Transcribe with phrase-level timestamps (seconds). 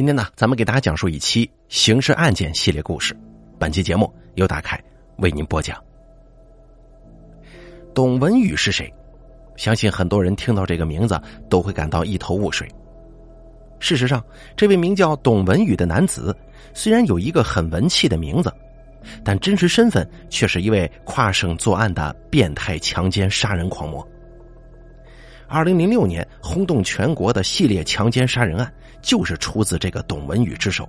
[0.00, 3.14] 今天呢，咱们给大家讲述一期刑事案件系列故事。
[3.58, 4.82] 本期节目由大凯
[5.18, 5.76] 为您播讲。
[7.92, 8.90] 董文宇是谁？
[9.56, 12.66] 相信很多人听到这个名字都会感到一头雾水。
[13.78, 14.24] 事实上，
[14.56, 16.34] 这位名叫董文宇的男子，
[16.72, 18.50] 虽然有一个很文气的名字，
[19.22, 24.02] 但真实身份却是一位跨省作案的变态强奸杀人狂魔。
[25.46, 28.72] 二零零六年轰动全国的系列强奸杀人案，
[29.02, 30.88] 就是出自这个董文宇之手。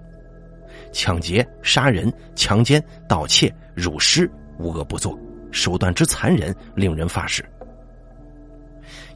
[0.92, 5.18] 抢劫、杀人、强奸、盗窃、辱尸，无恶不作，
[5.52, 7.46] 手段之残忍，令人发指。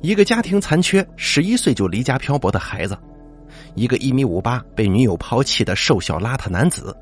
[0.02, 2.98] 一个家庭残缺、十一岁就离家漂泊的孩子，
[3.74, 6.96] 一个一米五八被女友抛弃的瘦小邋遢男子，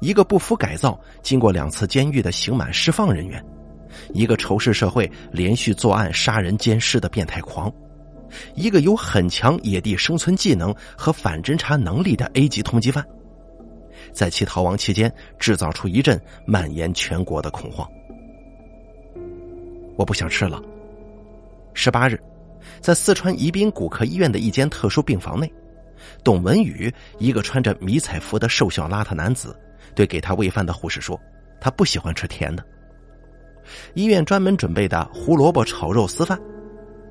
[0.00, 3.42] 一个不服改造、经过两次监狱的刑满释放人员。
[4.12, 7.72] 一个仇视社会、连续作案、杀人、奸尸的变态狂，
[8.54, 13.04] 一个有很强野地生存技能和反侦查能力的 A 级通缉犯，
[14.12, 17.88] 在其逃亡期间制造出一阵蔓延全国的恐慌。
[19.96, 20.62] 我不想吃了。
[21.74, 22.20] 十八日，
[22.80, 25.52] 在四川宜宾骨科医院的一间特殊病房内，
[26.24, 29.54] 董文宇，一个穿着迷彩服的瘦小邋遢男子，
[29.94, 31.20] 对给他喂饭的护士说
[31.60, 32.64] ：“他不喜欢吃甜的。”
[33.94, 36.40] 医院专门准备的胡萝卜炒肉丝饭，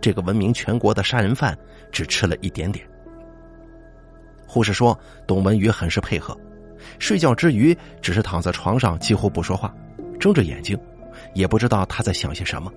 [0.01, 1.57] 这个闻名全国的杀人犯
[1.91, 2.85] 只吃了一点点。
[4.47, 4.97] 护士说，
[5.27, 6.37] 董文宇很是配合，
[6.97, 9.73] 睡觉之余只是躺在床上，几乎不说话，
[10.19, 10.77] 睁着眼睛，
[11.33, 12.71] 也不知道他在想些什么。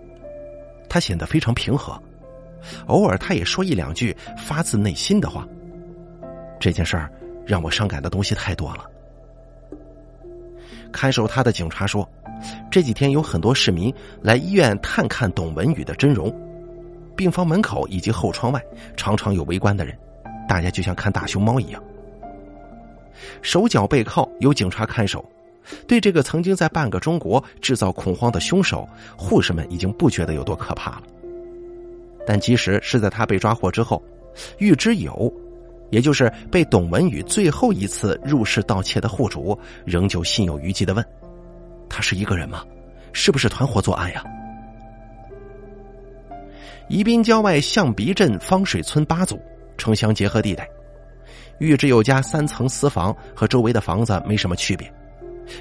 [0.89, 2.01] 他显得非常平和，
[2.87, 5.47] 偶尔他也说一两句发自内心的话。
[6.61, 7.11] 这件事儿
[7.47, 8.85] 让我伤感的东西太多了。
[10.93, 12.09] 看守他的警察说。
[12.73, 16.29] 这几天有很多市民来医院探看董文宇的真容，
[17.17, 18.63] 病房门口以及后窗外
[18.97, 19.97] 常常有围观的人，
[20.49, 21.83] 大家就像看大熊猫一样。
[23.41, 25.25] 手脚背靠有警察看守，
[25.87, 31.03] 对这个曾经在半个中国制造恐慌的凶手，护士们已经不觉得有多可怕了。
[32.27, 34.03] 但即使是在他被抓获之后，
[34.59, 35.33] 玉之友，
[35.91, 41.05] 也就是被董文宇最后一次入室盗窃的户主，仍旧心有余悸的问。
[41.89, 42.65] 他是一个人吗？
[43.13, 44.25] 是不是团伙作案呀？
[46.93, 49.41] 宜宾郊外象鼻镇方水村八组
[49.79, 50.69] 城乡结合地带，
[51.57, 54.93] 玉之友家三层私房和周围的房子没什么区别，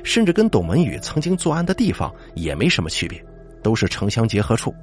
[0.04, 3.24] 甚至跟董文宇曾经作案的地方也没什么区别，
[3.64, 4.76] 都是城乡结合处，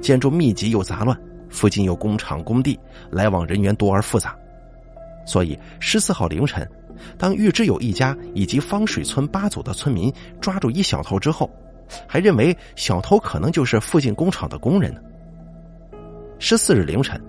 [0.00, 1.14] 建筑密集又杂乱，
[1.50, 4.34] 附近有工厂工地，来往人员多而复杂，
[5.26, 6.66] 所以十四号凌晨。
[7.18, 10.10] 当玉之友一家以及方水村八组的村民
[10.40, 11.50] 抓住一小偷之后，
[12.08, 15.02] 还认为小偷可能就是附近工厂的工人呢。
[16.42, 17.20] 十四日凌晨，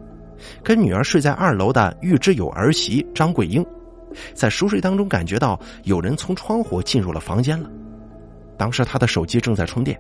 [0.64, 3.64] 跟女儿睡在二楼的玉之友儿媳张桂英，
[4.34, 7.70] 在熟睡当中感觉到有人从窗户进入了房间了。
[8.58, 10.00] 当时她的手机正在充电，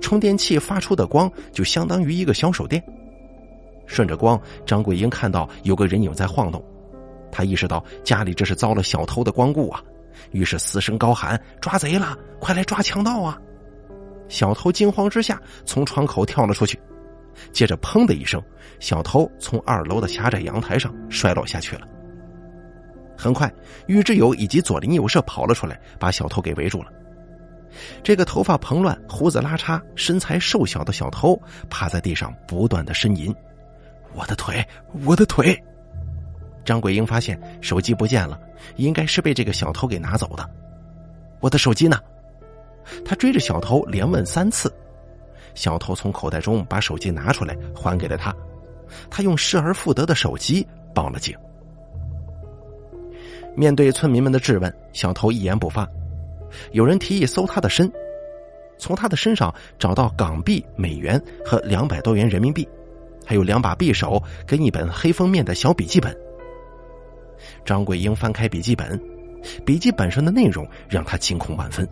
[0.00, 2.82] 充电器发出的光就相当于一个小手电。
[3.86, 6.64] 顺着光，张桂英看到有个人影在晃动。
[7.32, 9.82] 她意识到家里这是遭了小偷的光顾啊，
[10.30, 12.16] 于是嘶声高喊：“抓贼了！
[12.38, 13.36] 快来抓强盗啊！”
[14.28, 16.78] 小偷惊慌之下从窗口跳了出去，
[17.52, 18.42] 接着“砰”的一声，
[18.80, 21.86] 小偷从二楼的狭窄阳台上摔落下去了。
[23.16, 23.52] 很快，
[23.86, 26.92] 于之友以及左邻右舍跑了出来，把小偷给围住了。
[28.02, 33.34] 这个头发蓬乱、胡子拉碴、身材瘦小的小偷趴在地上不断的呻吟
[34.14, 34.66] ：“我的腿，
[35.04, 35.56] 我的腿！”
[36.64, 38.38] 张桂英发现手机不见了，
[38.76, 40.48] 应该是被这个小偷给拿走的。
[41.40, 41.98] 我的手机呢？
[43.04, 44.72] 他追着小偷连问三次，
[45.58, 48.32] 小偷从口袋中把手机拿出来还给了他。
[49.10, 50.64] 他用失而复得的手机
[50.94, 51.36] 报了警。
[53.56, 55.86] 面对村民们的质问，小偷一言不发。
[56.70, 57.90] 有人提议搜他的身，
[58.78, 62.66] 从他的身上找到港币、美元和两百多元人民币，
[63.26, 66.16] 还有两把匕首跟一本黑封面的小笔记本。
[67.64, 68.98] 张桂英翻开笔记本，
[69.66, 71.86] 笔记本上的内容让他惊恐万分。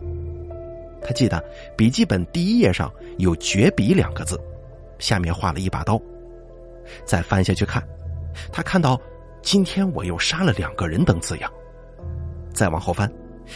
[1.07, 1.41] 他记得
[1.77, 4.37] 笔记本第一页上有“绝笔”两个字，
[4.99, 5.97] 下面画了一把刀。
[7.05, 7.81] 再翻下去看，
[8.51, 8.99] 他看到
[9.41, 11.49] “今天我又杀了两个人”等字样。
[12.53, 13.09] 再往后翻，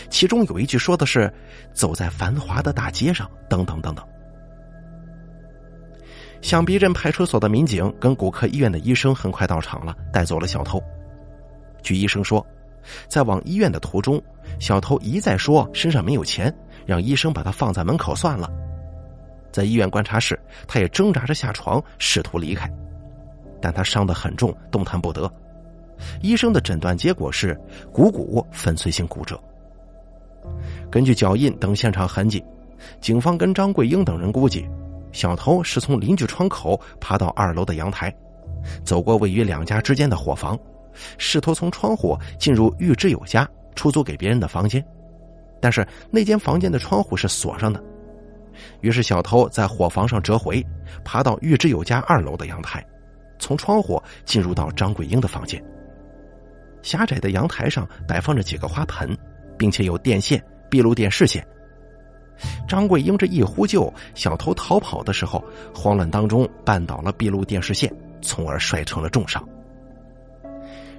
[0.10, 1.30] 其中有一句说的是
[1.76, 4.08] “走在繁华的大街上”等等等等。
[6.42, 10.82] 象鼻镇派出所的民警跟骨科医院的医生很快到场了，带走了小偷。
[11.84, 12.46] 据医生说，
[13.10, 14.22] 在往医院的途中，
[14.60, 16.54] 小偷一再说身上没有钱，
[16.86, 18.50] 让医生把他放在门口算了。
[19.52, 22.72] 在医院观察室，他也挣扎着下床，试图离开，
[23.62, 25.32] 但他伤得很重，动弹不得。
[26.22, 27.60] 医生的诊断结果是
[27.92, 29.40] 股骨粉碎性骨折。
[30.90, 32.44] 根据脚印等现场痕迹，
[33.00, 34.68] 警方跟张桂英等人估计，
[35.12, 38.12] 小偷是从邻居窗口爬到二楼的阳台，
[38.84, 40.58] 走过位于两家之间的伙房，
[41.18, 44.84] 试图从窗户进入玉之友家出租给别人的房间，
[45.62, 47.82] 但是那间房间的窗户是锁上的。
[48.82, 50.66] 于是小偷在火房上折回，
[51.06, 52.86] 爬到玉之友家二楼的阳台，
[53.40, 55.64] 从窗户进入到张桂英的房间。
[56.82, 59.16] 狭窄的阳台上摆放着几个花盆，
[59.58, 61.46] 并且有电线、闭路电视线。
[62.68, 65.44] 张桂英这一呼救，小偷逃跑的时候，
[65.76, 69.48] 慌乱当中绊倒了闭路电视线，从而摔成了重伤。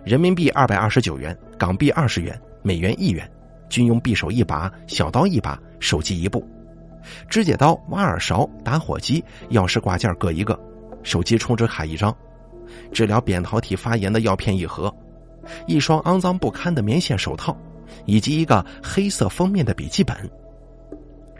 [0.04, 3.28] 人民币二百二十九元，港币二十元，美元一元，
[3.72, 6.46] 军用匕首一把，小刀一把，手机一部，
[7.26, 10.58] 指甲刀、挖耳勺、打火机、钥匙挂件各一个，
[11.02, 12.14] 手机充值卡一张，
[12.92, 14.94] 治疗扁桃体发炎的药片一盒。
[15.66, 17.56] 一双肮脏不堪的棉线手套，
[18.04, 20.14] 以及一个黑色封面的笔记本。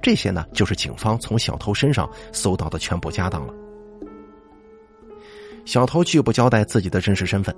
[0.01, 3.55] 这些呢，就是警方从小偷身上搜到的全部家当了。
[5.65, 7.55] 小偷拒不交代自己的真实身份，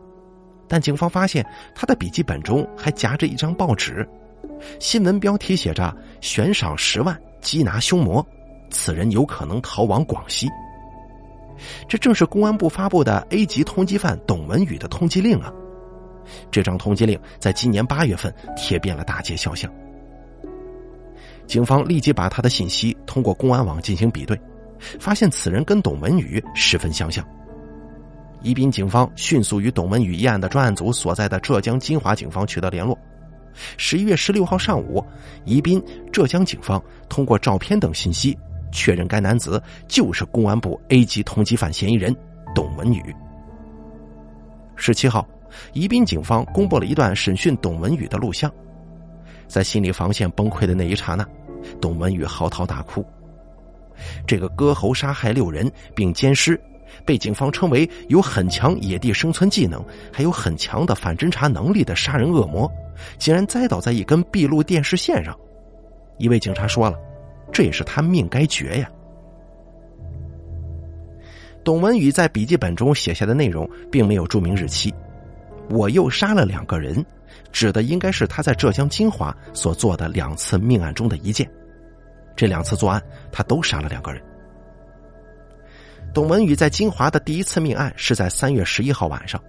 [0.68, 1.42] 但警方发现
[1.74, 4.06] 他的笔记本中还夹着一张报纸，
[4.80, 8.24] 新闻标题写着“悬赏十万缉拿凶魔，
[8.70, 10.48] 此人有可能逃往广西”。
[11.88, 15.52] 这正是公安部发布的 A 级通缉犯董文宇的通缉令啊！
[16.50, 19.70] 这张通缉令在今年八月份贴遍了大街小巷。
[21.46, 24.38] 警方立即把他的信息通过公安网进行比对，
[24.98, 27.24] 发现此人跟董文宇十分相像。
[28.42, 32.98] 宜宾警方迅速与董文宇一案的专案组所在的浙江金华警方取得联络。
[33.76, 35.04] 十一月十六号上午，
[35.44, 38.36] 宜宾浙江警方通过照片等信息
[38.72, 42.14] 确认该男子就是公安部 A 级通缉犯嫌疑人
[42.54, 43.14] 董文宇。
[44.76, 45.26] 十七号。
[45.72, 48.52] 宜宾警方公布了一段审讯董文宇的录像，
[49.46, 51.24] 在心理防线崩溃的那一刹那，
[51.80, 53.06] 董文宇嚎啕大哭。
[54.26, 56.60] 这个割喉杀害六人并奸尸，
[57.04, 62.70] 被警方称为有很强野地生存技能，还有很强的反侦查能力的杀人恶魔，
[63.18, 65.36] 竟然栽倒在一根闭路电视线上。
[66.18, 66.96] 一位警察说了
[67.52, 68.88] ：“这也是他命该绝呀。”
[71.64, 74.94] 董文宇在笔记本中写下的内容并没有注明日期。
[75.70, 77.04] 我又杀了两个人，
[77.50, 81.50] 指的应该是他在浙江金华所做的两次命案中的一件。
[82.36, 83.02] 这两次作案，
[83.32, 84.22] 他都杀了两个人。
[86.14, 89.42] 董文宇在金华的第一次命案是在三月十一号晚上，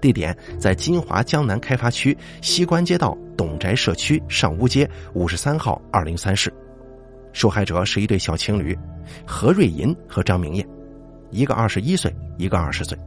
[0.00, 6.50] 地点在金华江南开发区西关街道董宅社区上屋街五十三号二零三室。
[7.34, 8.74] 受害者是一对小情侣，
[9.26, 10.66] 何瑞银和张明艳，
[11.30, 12.98] 一个二十一岁，一个二十岁。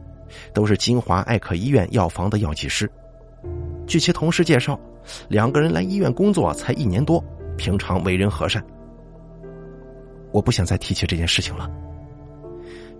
[0.54, 2.88] 都是金华爱可医院药房的药剂师。
[3.88, 4.78] 据其同事介绍，
[5.26, 7.20] 两个人来医院工作才一年多，
[7.56, 8.64] 平常为人和善。
[10.30, 11.68] 我不想再提起这件事情了。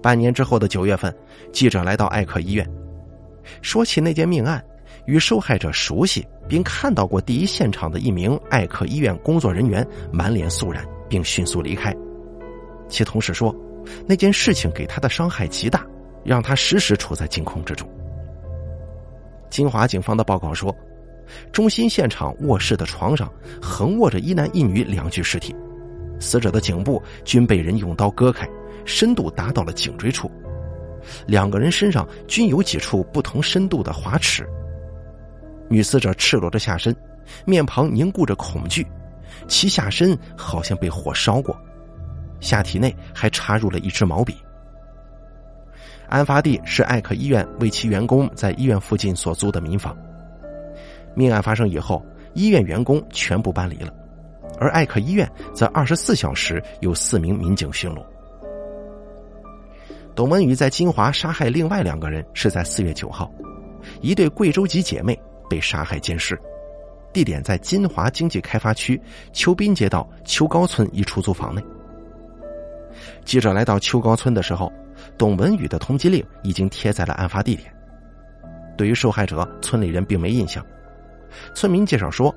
[0.02, 1.14] 半年之后的九月份，
[1.52, 2.68] 记者来到艾克医院，
[3.62, 4.64] 说起那件命案，
[5.06, 11.94] 与受害者熟悉并看到过第一现场的一名艾克医院工作人员满脸肃然，并迅速离开。
[12.88, 13.54] 其同事说，
[14.06, 15.84] 那件事情给他的伤害极大。
[16.22, 17.88] 让他时时处在惊恐之中。
[19.48, 20.70] 金华警方的报告说，
[21.50, 25.56] 中心现场卧室的床上横卧着一男一女两具尸体，
[26.20, 28.48] 死者的颈部均被人用刀割开，
[28.84, 30.30] 深度达到了颈椎处，
[31.26, 34.46] 两个人身上均有几处不同深度的划齿。
[35.68, 36.94] 女死者赤裸着下身，
[37.44, 38.86] 面庞凝固着恐惧，
[39.48, 41.56] 其下身好像被火烧过，
[42.40, 44.36] 下体内还插入了一支毛笔。
[46.08, 49.96] 案发地是艾克医院为其员工在医院附近所租的民房。
[51.14, 53.94] 命案发生以后，医院员工全部搬离了，
[54.60, 58.04] 而艾克医院则二十四小时有四名民警巡逻。
[60.14, 63.32] 董文宇在金华杀害另外两个人是在四月九号，
[64.00, 66.38] 一对贵州籍姐妹被杀害奸尸，
[67.12, 69.00] 地点在金华经济开发区
[69.32, 71.64] 秋滨街道秋高村一出租房内。
[73.24, 74.70] 记者来到秋高村的时候。
[75.16, 77.72] 董文宇的通缉令已经贴在了案发地点。
[78.76, 80.64] 对于受害者，村里人并没印象。
[81.54, 82.34] 村民介绍说，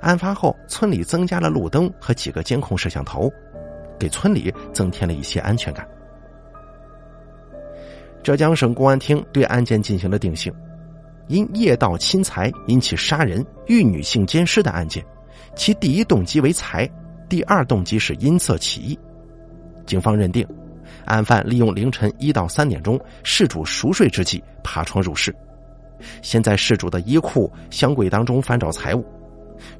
[0.00, 3.30] 案发后村里增加了路灯和几个监控摄像头，
[3.98, 5.86] 给村里增添了一些安全感。
[8.22, 10.52] 浙江省公安厅对案件进行了定性：
[11.28, 15.04] 因夜盗侵财引起杀人、遇女性奸尸的案件，
[15.54, 16.88] 其第一动机为财，
[17.28, 18.98] 第二动机是因色起意。
[19.86, 20.46] 警方认定。
[21.06, 25.34] 案犯利用凌晨一到三点钟事主熟睡之际爬窗入室，
[26.20, 29.04] 先在事主的衣裤、箱柜当中翻找财物，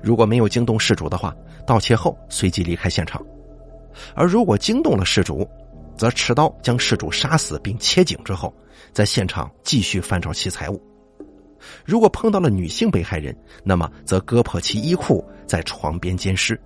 [0.03, 1.35] 如果没有惊动事主的话，
[1.67, 3.21] 盗窃后随即离开现场；
[4.15, 5.49] 而如果惊动了事主，
[5.97, 8.53] 则持刀将事主杀死并切颈之后，
[8.93, 10.81] 在现场继续翻找其财物。
[11.85, 16.59] 如果碰到了女性被害人，那么则割破其衣裤，在床边奸尸。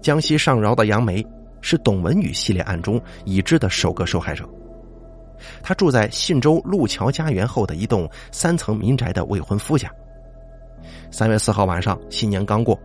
[0.00, 1.24] 江西上饶的杨梅
[1.60, 4.48] 是董文宇系列案中已知的首个受害者。
[5.62, 9.90] 他住在信州路桥家园后的一栋三层民宅的未婚夫家。
[11.10, 12.78] 三月四号晚上，新年刚过，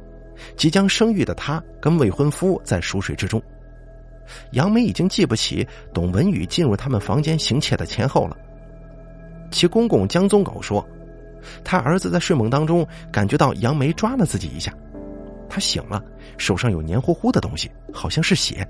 [0.56, 3.42] 即将生育的她跟未婚夫在熟睡之中。
[4.52, 8.38] 杨梅已经记不起董文宇进入他们房间行窃的前后了。
[9.52, 10.88] 其公公江宗狗说，
[11.64, 14.74] 他儿子在睡梦当中感觉到杨梅抓了自己一下，
[15.50, 16.04] 他醒了，
[16.38, 18.68] 手上有黏糊糊的东西，好像是血。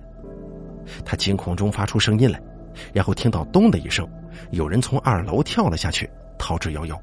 [1.03, 2.41] 他惊恐中发出声音来。
[2.93, 4.07] 然后听到“咚”的一声，
[4.51, 6.98] 有人从二楼跳了下去，逃之夭夭。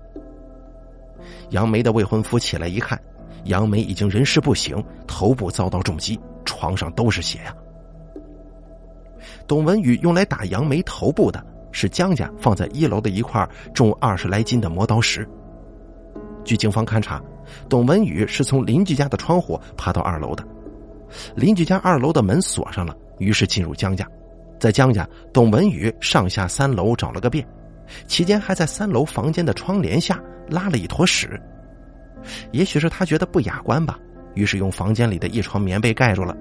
[1.50, 3.00] 杨梅的未婚夫起来一看，
[3.44, 7.54] 杨梅已经人事不省，头部遭到重击，床上都是血呀。
[9.46, 15.28] 董文宇用来打杨梅头部的是江家放在一楼的一块重二十来斤的磨刀石。
[16.44, 17.22] 据警方勘查，
[17.68, 20.44] 董文宇是从邻居家的窗户爬到二楼的，
[21.34, 24.08] 邻居家二楼的门锁上了，于是进入江家。
[24.58, 27.46] 在江家，董文宇上下三楼找了个遍，
[28.06, 31.40] 期间还在三楼房间的窗帘下拉了一坨屎。
[32.50, 33.98] 也许是他觉得不雅观吧，
[34.34, 36.36] 于是用房间里的一床棉被盖住了。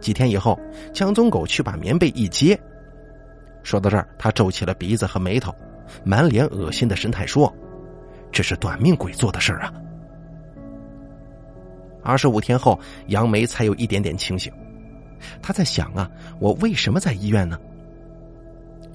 [0.00, 0.58] 几天以后，
[0.92, 2.58] 江宗狗去把棉被一揭，
[3.62, 5.54] 说到这儿，他皱起了鼻子和眉头，
[6.04, 7.52] 满脸恶心的神态说
[8.30, 9.72] ：“这是短命鬼做的事儿啊！”
[12.02, 14.52] 二十五天后，杨梅才有一点点清醒。
[15.40, 17.58] 他在想啊，我为什么在医院呢？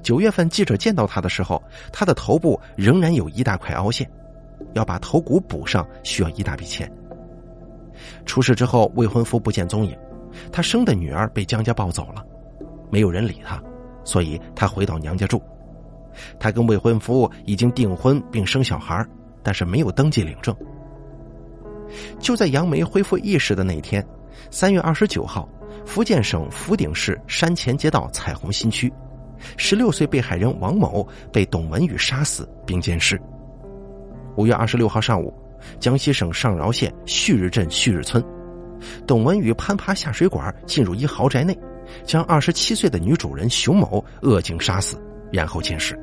[0.01, 4.09] 九月份记者见到他的时候，他的头部仍然有一大块凹陷，
[4.73, 6.91] 要把头骨补上需要一大笔钱。
[8.25, 9.95] 出事之后，未婚夫不见踪影，
[10.51, 12.25] 他生的女儿被江家抱走了，
[12.89, 13.61] 没有人理他，
[14.03, 15.41] 所以他回到娘家住。
[16.39, 19.05] 他跟未婚夫已经订婚并生小孩，
[19.43, 20.55] 但是没有登记领证。
[22.19, 24.05] 就在杨梅恢复意识的那天，
[24.49, 25.47] 三月二十九号。
[25.85, 28.91] 福建省福鼎市山前街道彩虹新区，
[29.57, 33.19] 十六岁被害人王某被董文宇杀死并奸尸。
[34.35, 35.33] 五月二十六号上午，
[35.79, 38.23] 江西省上饶县旭日镇旭日村，
[39.05, 41.57] 董文宇攀爬下水管进入一豪宅内，
[42.03, 45.97] 将二十七岁的女主人熊某恶警杀死，然后奸尸。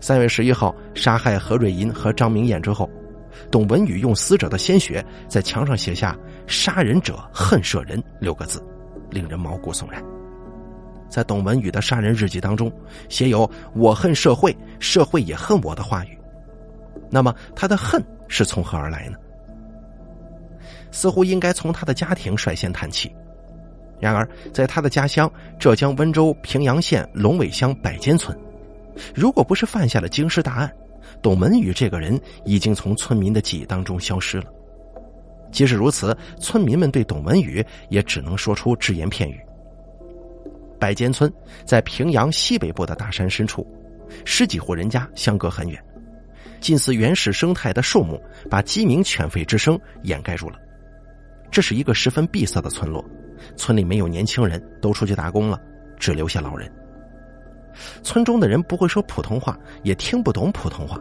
[0.00, 2.88] 三月十一号，杀害何瑞银和张明艳之后。
[3.50, 6.16] 董文宇用死者的鲜血在墙上写下
[6.48, 8.64] “杀人者恨舍人”六个字，
[9.10, 10.02] 令人毛骨悚然。
[11.08, 12.72] 在董文宇的杀人日记当中，
[13.08, 16.18] 写有“我恨社会，社会也恨我”的话语。
[17.10, 19.16] 那么，他的恨是从何而来呢？
[20.90, 23.14] 似乎应该从他的家庭率先谈起。
[24.00, 28.36] 然而，在他的家乡浙江温州平阳县龙尾乡百间村，
[29.14, 30.72] 如果不是犯下了惊世大案，
[31.22, 34.46] 董文宇这个人已经从村民的记忆当中消失了。
[35.52, 39.40] 即使如此，村民们对董文宇也只能说出只言片语。
[40.78, 41.32] 百间村
[41.64, 43.66] 在平阳西北部的大山深处，
[44.24, 45.82] 十几户人家相隔很远，
[46.60, 50.58] 近似原始生态的树木把鸡鸣犬吠之声掩盖住了。
[51.50, 53.04] 这是一个十分闭塞的村落，
[53.56, 55.60] 村里没有年轻人，都出去打工了，
[55.98, 56.70] 只留下老人。
[58.02, 61.00] 村中的人不会说普通话，也听不懂普通话。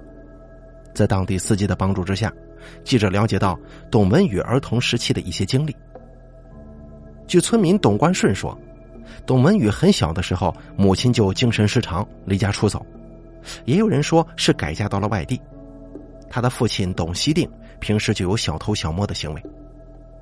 [0.93, 2.31] 在当地司机的帮助之下，
[2.83, 5.75] 记者了解到董文宇儿童时期的一些经历。
[7.27, 8.57] 据村民董关顺说，
[9.25, 12.85] 董文宇很小的时候，母亲就精神失常，离家出走。
[13.65, 15.39] 也有人说是改嫁到了外地。
[16.29, 19.43] 他的父亲董希定平时就有小偷小摸的行为。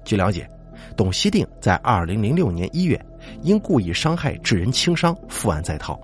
[0.04, 0.50] 据了解，
[0.98, 3.00] 董希定在二零零六年一月
[3.42, 6.00] 因故意伤害致人轻伤负案在逃。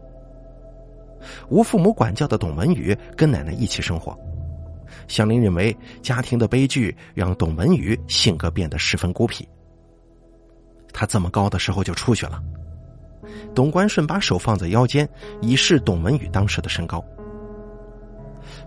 [1.49, 4.17] 无父母管教的董文宇跟奶奶一起生活，
[5.09, 9.47] 祥林认为家庭的悲剧让董文宇性格变得十分孤僻。
[10.93, 12.41] 他这么高的时候就出去了。
[13.53, 15.07] 董关顺把手放在腰间，
[15.41, 17.03] 以示董文宇当时的身高。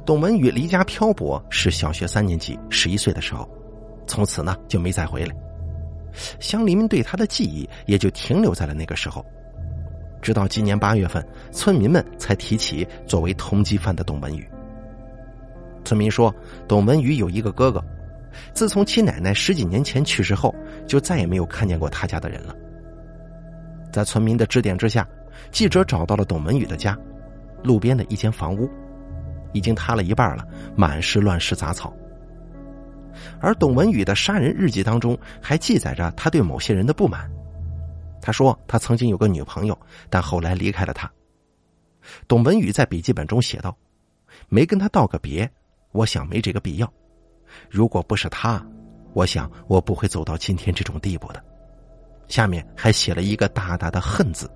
[0.04, 3.48] 董文宇离家漂泊是小学三年级，十一岁的时候，
[4.06, 5.34] 从此呢就没再回来。
[6.40, 9.24] 乡邻们对他的记忆也就停留在了那个时候。
[10.20, 14.46] 直到今年八月份，村民们才提起作为通缉犯的董文宇。
[15.84, 16.32] 村民说，
[16.68, 17.82] 董文宇有一个哥哥，
[18.54, 20.54] 自从其奶奶十几年前去世后，
[20.86, 22.54] 就再也没有看见过他家的人了。
[23.92, 25.06] 在村民的指点之下，
[25.52, 26.98] 记者找到了董文宇的家。
[27.62, 28.68] 路边的一间房屋，
[29.52, 30.44] 已经塌了一半了，
[30.74, 31.94] 满是乱石杂草。
[33.40, 37.30] 而董文宇的杀人日记当中还记载着他对某些人的不满。
[38.20, 39.78] 他说他曾经有个女朋友，
[40.10, 41.08] 但后来离开了他。
[42.26, 43.76] 董文宇在笔记本中写道
[44.48, 45.48] ：“没跟他道个别，
[45.92, 46.92] 我想没这个必要。
[47.70, 48.64] 如果不是他，
[49.12, 51.44] 我想我不会走到今天这种地步的。”
[52.32, 54.50] 下面还写了一个大大的“恨”字。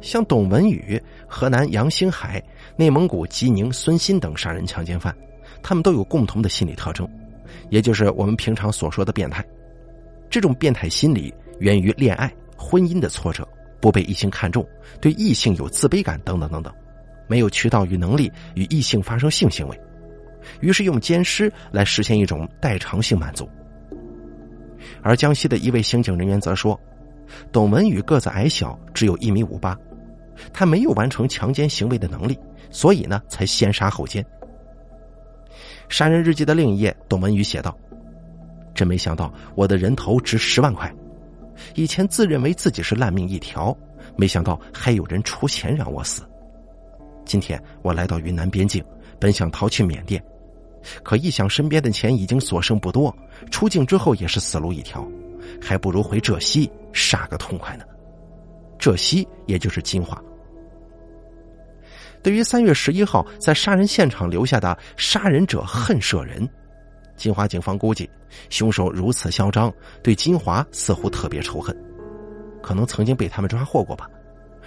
[0.00, 0.98] 像董文宇、
[1.28, 2.42] 河南杨兴海、
[2.74, 5.14] 内蒙古吉宁孙鑫等杀人强奸犯，
[5.62, 7.06] 他们都有共同的心理特征，
[7.68, 9.44] 也就是我们平常所说的变态。
[10.30, 13.46] 这种变态心理源于恋爱、婚姻的挫折，
[13.78, 14.66] 不被异性看重，
[15.02, 16.72] 对异性有自卑感等等等等，
[17.28, 19.78] 没有渠道与能力与异性发生性行为，
[20.62, 23.46] 于是用奸尸来实现一种代偿性满足。
[25.02, 26.78] 而江西的一位刑警人员则说，
[27.50, 29.76] 董文宇个子矮小，只有一米五八。
[30.52, 32.38] 他没有完成强奸行为的能力，
[32.70, 34.24] 所以呢，才先杀后奸。
[35.88, 37.76] 杀人日记的另一页，董文宇写道
[38.74, 40.92] ：“真没想到我的人头值十万块，
[41.74, 43.76] 以前自认为自己是烂命一条，
[44.16, 46.22] 没想到还有人出钱让我死。
[47.26, 48.82] 今天我来到云南边境，
[49.20, 50.20] 本想逃去缅甸，
[51.02, 53.14] 可一想身边的钱已经所剩不多，
[53.50, 55.06] 出境之后也是死路一条，
[55.60, 57.84] 还不如回浙西杀个痛快呢。”
[58.78, 60.20] 浙西，也就是金华。
[62.22, 66.48] 对于三月十一号在杀人现场留下的“杀人者恨舍人”，
[67.16, 68.08] 金华警方估计，
[68.48, 69.72] 凶手如此嚣张，
[70.02, 71.76] 对金华似乎特别仇恨，
[72.62, 74.08] 可能曾经被他们抓获过吧。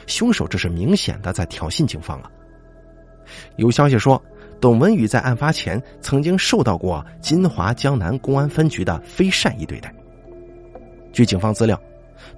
[0.08, 2.32] 凶手这是明显的在挑衅警方啊！
[3.58, 4.22] 有消息说，
[4.66, 9.94] 董文宇在案发前曾经受到过金华江南公安分局的非善意对待。
[11.14, 11.80] 据警方资料。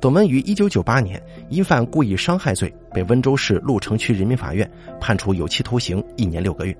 [0.01, 4.69] 董文宇一九九八年因犯故意伤害罪，被温州市鹿城区人民法院
[4.99, 6.77] 判处有期徒刑一年六个月。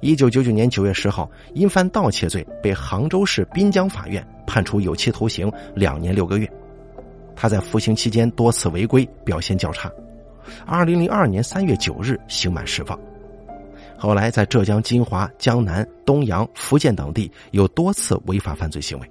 [0.00, 6.50] 一九九九年九月十号，因犯盗窃罪，被杭州市滨江法院判处有期徒刑两年六个月。
[7.36, 9.92] 他在服刑期间多次违规，表现较差。
[10.64, 12.98] 二零零二年三月九日刑满释放。
[13.98, 19.10] 后来在浙江金华、江南、东阳、福建等地有多次违法犯罪行为。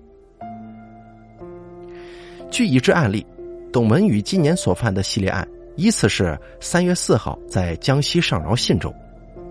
[2.50, 3.26] 据已知案例，
[3.74, 5.46] 董文宇今年所犯的系列案，
[5.76, 8.94] 依次是三月四号在江西上饶信州，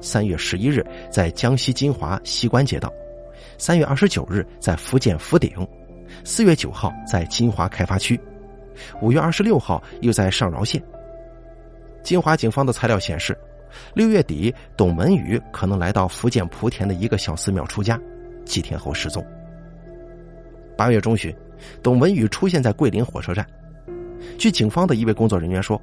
[0.01, 2.91] 三月十一日在江西金华西关街道，
[3.59, 5.51] 三月二十九日在福建福鼎，
[6.25, 8.19] 四月九号在金华开发区，
[9.03, 10.83] 五月二十六号又在上饶县。
[12.03, 13.37] 金华警方的材料显示，
[13.95, 18.01] 六月底董文宇可能来到福建莆田的一个小寺庙出家，
[18.45, 19.25] 几天后失踪。
[20.77, 21.35] 八月中旬。
[21.83, 23.45] 董文宇出现在桂林火车站。
[24.37, 25.81] 据警方的一位工作人员说，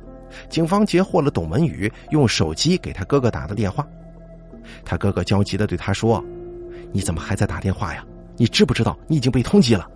[0.47, 3.83] 警方截获了董文宇用手机给他哥哥打的电话。
[4.85, 6.23] 他哥哥焦急的对他说
[6.93, 8.05] ：“你怎么还在打电话呀？
[8.37, 9.89] 你知不知道你已经被通缉了？”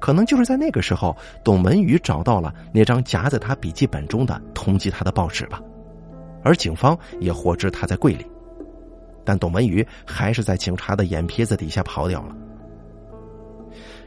[0.00, 5.60] 可能就是在那个时候，董文宇找到了那张夹在他笔记本中的通缉他的报纸吧。
[6.42, 8.26] 而警方也获知他在桂林，
[9.24, 12.36] 但董文宇还是在警察的眼皮子底下跑掉了。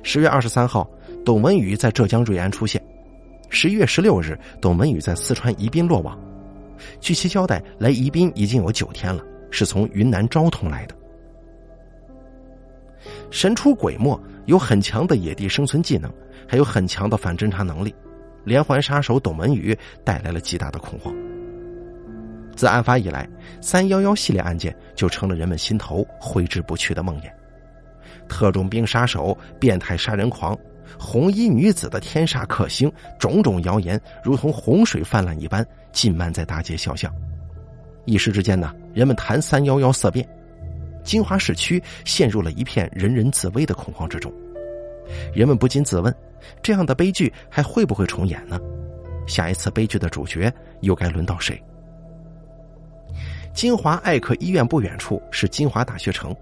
[0.02, 0.90] 十月二十三号，
[1.24, 2.84] 董文宇在浙江瑞安出现。
[3.50, 6.20] 十一月十六日，董文宇在四川宜宾落网。
[7.00, 10.96] 据其交代，来宜宾已经有九天了，是从云南昭通来的。
[13.30, 16.12] 神出鬼没，有很强的野地生存技能，
[16.48, 17.94] 还有很强的反侦查能力，
[18.44, 21.14] 连环杀手董文宇带来了极大的恐慌。
[22.56, 23.28] 自案发以来，
[23.62, 27.32] 三幺幺系列案件就成了人们心头挥之不去的梦魇。
[28.28, 30.58] 特种兵杀手、变态杀人狂、
[30.98, 37.14] 红衣女子的天煞克星，种种谣言如同洪水泛滥一般，浸漫在大街小巷。
[38.06, 40.28] 一时之间呢，人们谈三幺幺色变，
[41.04, 44.32] 金华市区陷入了一片人人自危的恐慌之中。
[45.34, 46.14] 人们不禁自问：
[46.62, 48.60] 这样的悲剧还会不会重演呢？
[49.28, 51.62] 下一次悲剧的主角又该轮到谁？
[53.54, 56.36] 金华艾克医院不远处是金华大学城。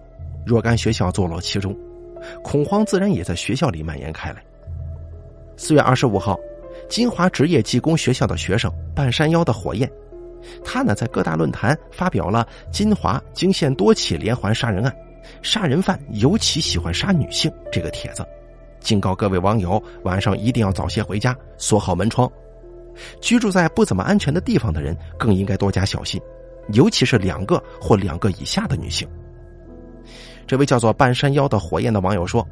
[0.46, 1.76] 若干学校坐落其中，
[2.44, 4.44] 恐慌自然也在学校里蔓延开来。
[5.56, 6.40] 四月二十五号，
[6.90, 9.92] 金华职业技工学校的学生半山腰的火焰，
[10.64, 14.96] 他呢在各大论坛发表了“金华惊现多起连环杀人案，
[15.44, 18.26] 杀人犯尤其喜欢杀女性”这个帖子，
[18.80, 22.32] 警告各位网友晚上一定要早些回家，锁好门窗。
[23.22, 26.20] 居住在不怎么安全的地方的人更应该多加小心，
[26.74, 29.08] 尤其是两个或两个以下的女性。
[30.48, 32.46] 这位叫做半山腰的火焰的网友说：“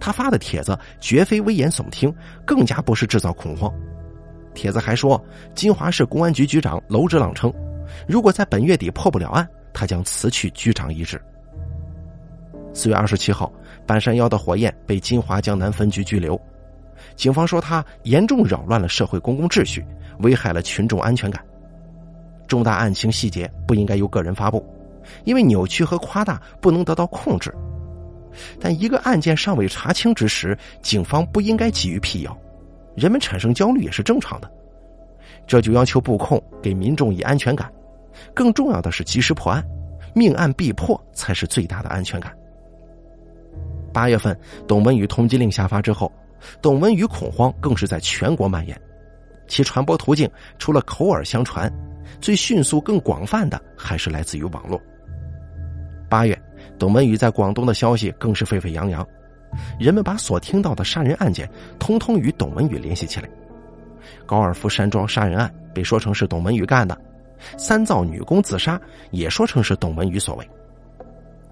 [0.00, 3.72] 他发的帖子绝非危言耸听，更加不是制造恐慌。
[4.52, 5.22] 帖子还说，
[5.54, 7.52] 金华市公安局局长娄志朗称，
[8.06, 11.20] 如果在本月底破不了案，他将辞去局长一职。
[12.74, 13.50] 四月二十七号，
[13.86, 16.38] 半山腰的火焰被金华江南分局拘留，
[17.16, 19.84] 警方说他严重扰乱了社会公共秩序，
[20.18, 21.42] 危害了群众安全感。
[22.50, 24.66] 重大案情细节不应该由个人发布，
[25.22, 27.54] 因为扭曲和夸大不能得到控制。
[28.60, 32.36] 但一个案件尚未查清之时，警方不应该急于辟谣，
[32.96, 34.50] 人们产生焦虑也是正常的。
[35.46, 37.72] 这就要求布控给民众以安全感，
[38.34, 39.64] 更重要的是及时破案，
[40.12, 42.36] 命案必破才是最大的安全感。
[43.92, 44.36] 八月份，
[44.66, 46.12] 董文宇通缉令下发之后，
[46.60, 48.80] 董文宇恐慌更是在全国蔓延，
[49.48, 51.72] 其传播途径除了口耳相传，
[52.20, 54.80] 最迅速、更广泛的还是来自于网络。
[56.08, 56.40] 八月。
[56.78, 59.06] 董文宇在广东的消息更是沸沸扬扬，
[59.78, 63.28] 人们把所听到的杀人案件通通与董文宇联系起来。
[64.24, 66.98] 高尔夫山庄杀人案被说成是董文宇干的，
[67.58, 70.50] 三灶女工自杀也说成是董文宇所为。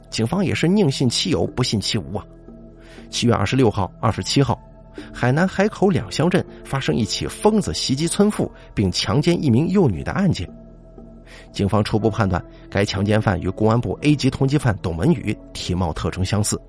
[0.09, 2.25] 警方也是宁信其有，不信其无啊。
[3.11, 4.59] 七月二十六号、二十七号，
[5.13, 10.49] 海南海口两乡镇发生一起疯子袭击村妇并强奸一名幼女的案件。
[11.53, 16.61] 警方初步判断，该强奸犯与公安部 A 级通缉犯董文宇体貌特征相似。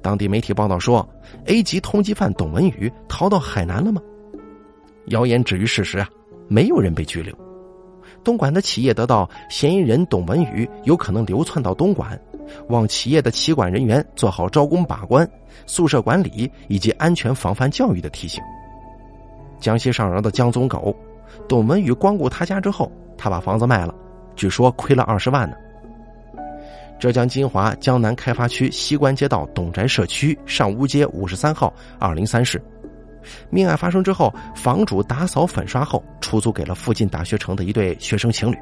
[0.00, 1.06] 当地媒体报道说
[1.46, 4.00] ，A 级通缉犯董文宇逃到海南了吗？
[5.08, 6.08] 谣言止于事实啊，
[6.48, 7.34] 没有人被拘留。
[8.22, 12.18] 东莞的企业得到嫌疑人董文宇有可能流窜到东莞，
[12.68, 15.28] 望企业的企管人员做好招工把关、
[15.66, 18.42] 宿舍管理以及安全防范教育的提醒。
[19.60, 20.94] 江西上饶的江宗狗，
[21.48, 22.90] 董文宇光顾他家之后。
[23.16, 23.94] 他把房子卖了，
[24.34, 25.56] 据说亏了二十万呢。
[26.98, 32.60] 浙江金华江南开发区西关街道董宅社区上屋街五十三号二零三室，
[33.50, 38.58] 命案发生之后，房主打扫粉刷后出租给了附近大学城的一对学生情侣。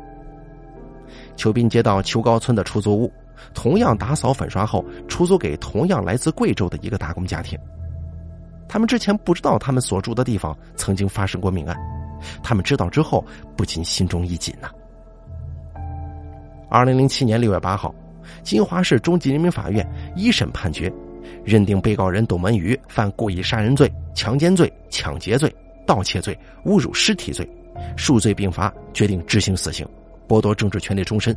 [1.35, 3.11] 邱滨街道邱高村的出租屋，
[3.55, 7.59] 同样打扫粉刷后出租给同样来自贵州的一个打工家庭。
[8.69, 11.77] 他们之前不知道他们所住的地方曾经发生过命案。
[12.43, 13.25] 他们知道之后，
[13.57, 14.71] 不禁心中一紧呐。
[16.71, 17.95] 二零零七年六月八号，
[18.43, 20.91] 金华市中级人民法院一审判决，
[21.45, 27.47] 认定被告人董文宇犯故意杀人罪、强奸罪、抢劫罪、盗窃罪、侮辱尸体罪，
[27.97, 29.87] 数罪并罚，决定执行死刑，
[30.29, 31.37] 剥夺政治权利终身，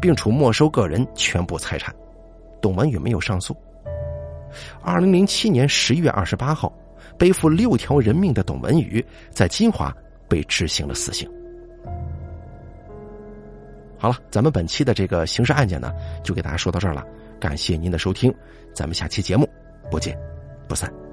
[0.00, 1.94] 并处没收个人全部财产。
[2.60, 3.56] 董文宇没有上诉。
[4.82, 6.72] 二零零七年十一月二十八号，
[7.18, 9.94] 背负六条人命的董文宇在金华。
[10.28, 11.30] 被执行了死刑。
[13.98, 15.92] 好了，咱们本期的这个刑事案件呢，
[16.24, 17.04] 就给大家说到这儿了。
[17.38, 18.34] 感谢您的收听，
[18.72, 19.46] 咱们下期节目
[19.90, 20.18] 不见
[20.66, 21.11] 不散。